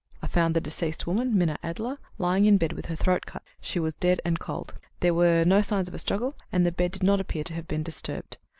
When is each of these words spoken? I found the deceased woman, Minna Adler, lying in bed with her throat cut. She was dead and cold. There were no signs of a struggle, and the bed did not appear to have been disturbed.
I 0.19 0.25
found 0.25 0.55
the 0.55 0.61
deceased 0.61 1.05
woman, 1.05 1.37
Minna 1.37 1.59
Adler, 1.61 1.99
lying 2.17 2.45
in 2.47 2.57
bed 2.57 2.73
with 2.73 2.87
her 2.87 2.95
throat 2.95 3.27
cut. 3.27 3.43
She 3.61 3.79
was 3.79 3.95
dead 3.95 4.19
and 4.25 4.39
cold. 4.39 4.73
There 5.01 5.13
were 5.13 5.43
no 5.45 5.61
signs 5.61 5.87
of 5.87 5.93
a 5.93 5.99
struggle, 5.99 6.33
and 6.51 6.65
the 6.65 6.71
bed 6.71 6.93
did 6.93 7.03
not 7.03 7.19
appear 7.19 7.43
to 7.43 7.53
have 7.53 7.67
been 7.67 7.83
disturbed. 7.83 8.39